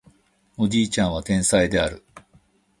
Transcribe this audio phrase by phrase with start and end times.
[0.57, 2.03] おじいちゃんは天才である